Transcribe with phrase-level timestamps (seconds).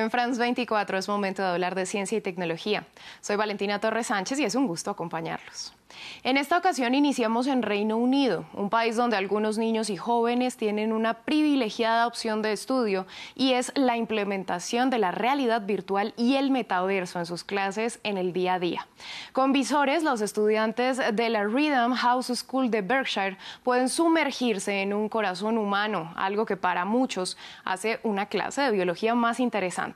[0.00, 2.86] En France 24 es momento de hablar de ciencia y tecnología.
[3.20, 5.74] Soy Valentina Torres Sánchez y es un gusto acompañarlos.
[6.22, 10.92] En esta ocasión iniciamos en Reino Unido, un país donde algunos niños y jóvenes tienen
[10.92, 16.50] una privilegiada opción de estudio y es la implementación de la realidad virtual y el
[16.50, 18.86] metaverso en sus clases en el día a día.
[19.32, 25.08] Con visores, los estudiantes de la Rhythm House School de Berkshire pueden sumergirse en un
[25.08, 29.89] corazón humano, algo que para muchos hace una clase de biología más interesante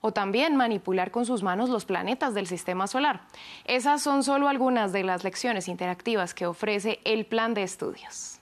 [0.00, 3.22] o también manipular con sus manos los planetas del sistema solar.
[3.64, 8.40] Esas son solo algunas de las lecciones interactivas que ofrece el plan de estudios.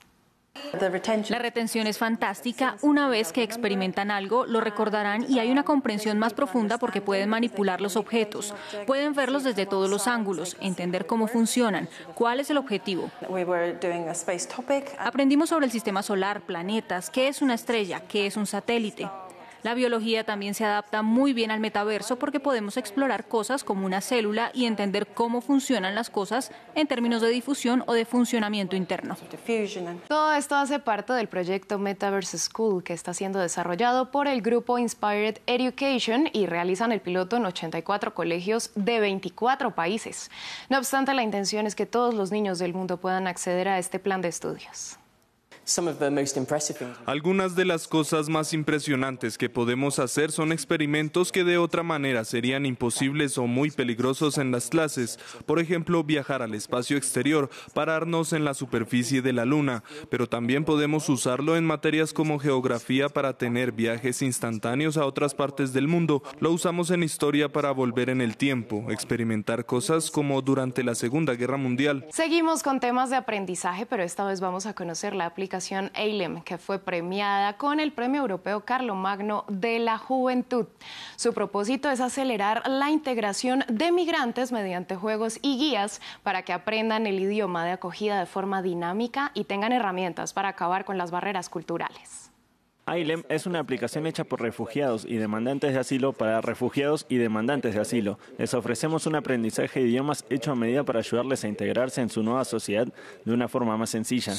[1.29, 2.77] La retención es fantástica.
[2.83, 7.29] Una vez que experimentan algo, lo recordarán y hay una comprensión más profunda porque pueden
[7.29, 8.55] manipular los objetos,
[8.87, 13.11] pueden verlos desde todos los ángulos, entender cómo funcionan, cuál es el objetivo.
[14.99, 19.09] Aprendimos sobre el sistema solar, planetas, qué es una estrella, qué es un satélite.
[19.63, 24.01] La biología también se adapta muy bien al metaverso porque podemos explorar cosas como una
[24.01, 29.17] célula y entender cómo funcionan las cosas en términos de difusión o de funcionamiento interno.
[30.07, 34.79] Todo esto hace parte del proyecto Metaverse School que está siendo desarrollado por el grupo
[34.79, 40.31] Inspired Education y realizan el piloto en 84 colegios de 24 países.
[40.69, 43.99] No obstante, la intención es que todos los niños del mundo puedan acceder a este
[43.99, 44.99] plan de estudios.
[47.05, 52.25] Algunas de las cosas más impresionantes que podemos hacer son experimentos que de otra manera
[52.25, 55.19] serían imposibles o muy peligrosos en las clases.
[55.45, 60.65] Por ejemplo, viajar al espacio exterior, pararnos en la superficie de la Luna, pero también
[60.65, 66.23] podemos usarlo en materias como geografía para tener viajes instantáneos a otras partes del mundo.
[66.41, 71.35] Lo usamos en historia para volver en el tiempo, experimentar cosas como durante la Segunda
[71.35, 72.07] Guerra Mundial.
[72.11, 75.58] Seguimos con temas de aprendizaje, pero esta vez vamos a conocer la aplicación
[75.95, 78.63] AILEM, que fue premiada con el Premio Europeo
[78.95, 80.67] Magno de la Juventud.
[81.17, 87.07] Su propósito es acelerar la integración de migrantes mediante juegos y guías para que aprendan
[87.07, 91.49] el idioma de acogida de forma dinámica y tengan herramientas para acabar con las barreras
[91.49, 92.31] culturales.
[92.89, 97.75] AILEM es una aplicación hecha por refugiados y demandantes de asilo para refugiados y demandantes
[97.75, 98.19] de asilo.
[98.39, 102.23] Les ofrecemos un aprendizaje de idiomas hecho a medida para ayudarles a integrarse en su
[102.23, 102.89] nueva sociedad
[103.27, 104.33] de una forma más sencilla.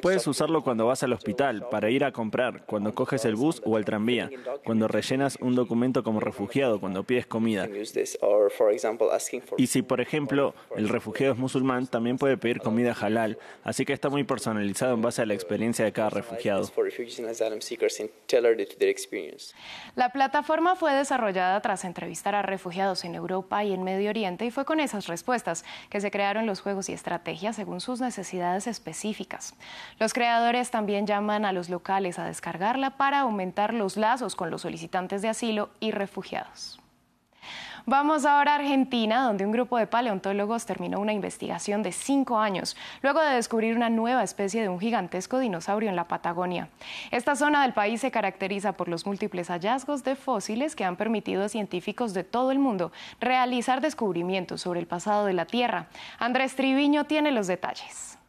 [0.00, 3.76] Puedes usarlo cuando vas al hospital, para ir a comprar, cuando coges el bus o
[3.76, 4.30] el tranvía,
[4.64, 7.68] cuando rellenas un documento como refugiado, cuando pides comida.
[9.58, 13.92] Y si, por ejemplo, el refugiado es musulmán, también puede pedir comida halal, así que
[13.92, 16.70] está muy personalizado en base a la experiencia de cada refugiado.
[19.96, 24.50] La plataforma fue desarrollada tras entrevistar a refugiados en Europa y en Medio Oriente y
[24.50, 29.54] fue con esas respuestas que se crearon los juegos y estrategias según sus necesidades específicas.
[29.98, 34.62] Los creadores también llaman a los locales a descargarla para aumentar los lazos con los
[34.62, 36.80] solicitantes de asilo y refugiados.
[37.86, 42.76] Vamos ahora a Argentina, donde un grupo de paleontólogos terminó una investigación de cinco años,
[43.02, 46.68] luego de descubrir una nueva especie de un gigantesco dinosaurio en la Patagonia.
[47.10, 51.44] Esta zona del país se caracteriza por los múltiples hallazgos de fósiles que han permitido
[51.44, 55.86] a científicos de todo el mundo realizar descubrimientos sobre el pasado de la Tierra.
[56.18, 58.19] Andrés Triviño tiene los detalles.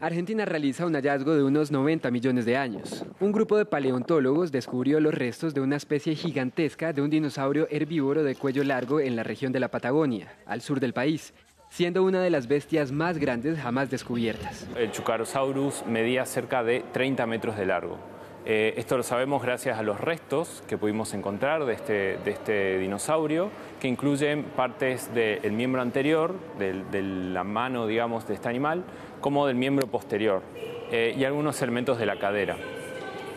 [0.00, 3.04] Argentina realiza un hallazgo de unos 90 millones de años.
[3.20, 8.22] Un grupo de paleontólogos descubrió los restos de una especie gigantesca de un dinosaurio herbívoro
[8.22, 11.34] de cuello largo en la región de la Patagonia, al sur del país,
[11.68, 14.66] siendo una de las bestias más grandes jamás descubiertas.
[14.76, 17.98] El Chucarosaurus medía cerca de 30 metros de largo.
[18.46, 22.78] Eh, esto lo sabemos gracias a los restos que pudimos encontrar de este, de este
[22.78, 28.82] dinosaurio, que incluyen partes del miembro anterior, de la mano, digamos, de este animal,
[29.20, 30.42] como del miembro posterior
[30.90, 32.56] eh, y algunos elementos de la cadera.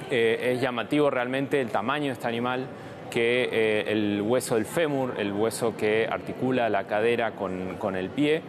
[0.09, 2.65] Eh, es llamativo realmente el tamaño de este animal
[3.11, 8.41] que el hueso del fémur, el hueso que articula la cadera con, con el pie,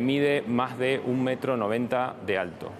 [0.00, 2.72] mide más de un metro noventa de alto.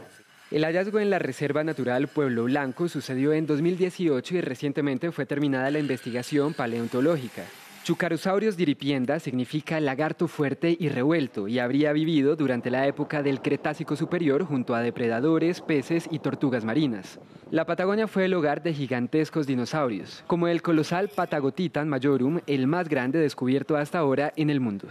[0.50, 5.70] El hallazgo en la Reserva Natural Pueblo Blanco sucedió en 2018 y recientemente fue terminada
[5.70, 7.42] la investigación paleontológica.
[7.84, 13.94] Chucarosaurios diripienda significa lagarto fuerte y revuelto y habría vivido durante la época del Cretácico
[13.94, 17.20] Superior junto a depredadores, peces y tortugas marinas.
[17.50, 22.88] La Patagonia fue el hogar de gigantescos dinosaurios, como el colosal Patagotitan majorum, el más
[22.88, 24.88] grande descubierto hasta ahora en el mundo.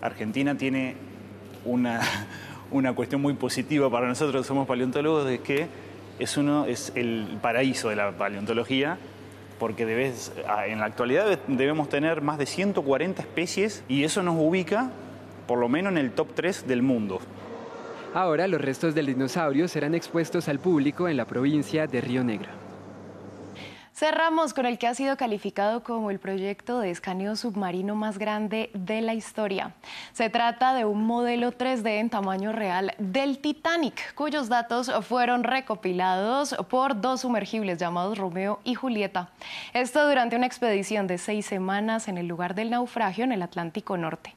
[0.00, 0.96] Argentina tiene
[1.64, 2.00] una,
[2.70, 5.68] una cuestión muy positiva para nosotros que somos paleontólogos de que
[6.18, 8.98] es, uno, es el paraíso de la paleontología
[9.58, 10.32] porque debes,
[10.66, 14.90] en la actualidad debemos tener más de 140 especies y eso nos ubica
[15.46, 17.20] por lo menos en el top 3 del mundo.
[18.14, 22.65] Ahora los restos del dinosaurio serán expuestos al público en la provincia de Río Negro.
[23.96, 28.68] Cerramos con el que ha sido calificado como el proyecto de escaneo submarino más grande
[28.74, 29.72] de la historia.
[30.12, 36.54] Se trata de un modelo 3D en tamaño real del Titanic, cuyos datos fueron recopilados
[36.68, 39.30] por dos sumergibles llamados Romeo y Julieta.
[39.72, 43.96] Esto durante una expedición de seis semanas en el lugar del naufragio en el Atlántico
[43.96, 44.35] Norte.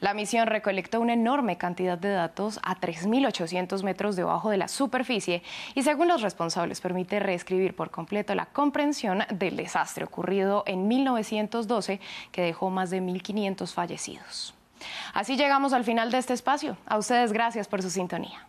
[0.00, 5.42] La misión recolectó una enorme cantidad de datos a 3.800 metros debajo de la superficie
[5.74, 12.00] y, según los responsables, permite reescribir por completo la comprensión del desastre ocurrido en 1912
[12.32, 14.54] que dejó más de 1.500 fallecidos.
[15.12, 16.76] Así llegamos al final de este espacio.
[16.86, 18.46] A ustedes gracias por su sintonía.